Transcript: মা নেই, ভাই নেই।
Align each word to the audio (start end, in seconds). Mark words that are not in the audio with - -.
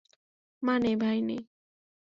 মা 0.63 0.73
নেই, 0.77 0.95
ভাই 0.95 1.17
নেই। 1.21 1.41